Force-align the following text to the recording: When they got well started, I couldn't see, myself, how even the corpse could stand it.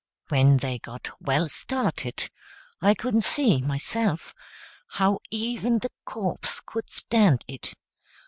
When 0.29 0.57
they 0.57 0.79
got 0.79 1.11
well 1.21 1.47
started, 1.47 2.31
I 2.81 2.95
couldn't 2.95 3.21
see, 3.23 3.61
myself, 3.61 4.33
how 4.97 5.19
even 5.29 5.77
the 5.77 5.91
corpse 6.05 6.59
could 6.65 6.89
stand 6.89 7.45
it. 7.47 7.75